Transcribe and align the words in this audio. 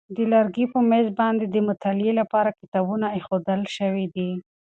د 0.15 0.17
لرګي 0.33 0.65
په 0.73 0.79
مېز 0.89 1.07
باندې 1.19 1.45
د 1.49 1.55
مطالعې 1.69 2.13
لپاره 2.21 2.55
کتابونه 2.59 3.05
ایښودل 3.15 3.61
شوي 3.77 4.05
دي. 4.15 4.31